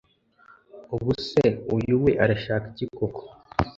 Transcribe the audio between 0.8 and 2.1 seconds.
ubse uyu